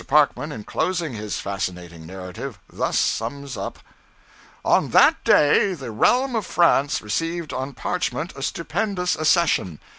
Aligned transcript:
Parkman, 0.07 0.51
in 0.51 0.63
closing 0.63 1.13
his 1.13 1.39
fascinating 1.39 2.07
narrative, 2.07 2.57
thus 2.67 2.97
sums 2.97 3.55
up: 3.55 3.77
'On 4.65 4.89
that 4.89 5.23
day, 5.23 5.75
the 5.75 5.91
realm 5.91 6.35
of 6.35 6.43
France 6.43 7.03
received 7.03 7.53
on 7.53 7.73
parchment 7.73 8.33
a 8.35 8.41
stupendous 8.41 9.15
accession. 9.15 9.79